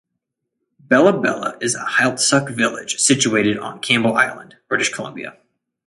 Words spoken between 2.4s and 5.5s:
village situated on Campbell Island, British Columbia.